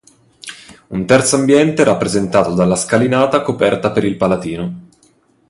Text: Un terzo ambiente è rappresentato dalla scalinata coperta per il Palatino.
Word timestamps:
Un 0.87 1.05
terzo 1.05 1.35
ambiente 1.35 1.83
è 1.83 1.85
rappresentato 1.85 2.55
dalla 2.55 2.75
scalinata 2.75 3.43
coperta 3.43 3.91
per 3.91 4.03
il 4.03 4.17
Palatino. 4.17 4.87